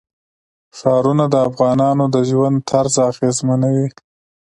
[0.77, 3.87] ښارونه د افغانانو د ژوند طرز اغېزمنوي.